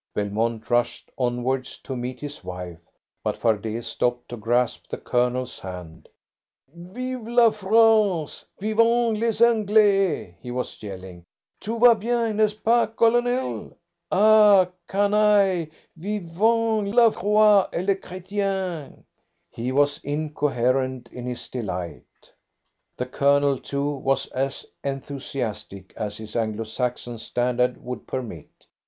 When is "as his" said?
25.95-26.35